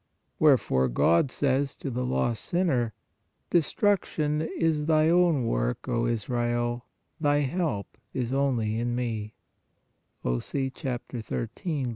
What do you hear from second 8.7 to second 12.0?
in Me" (Osee 13.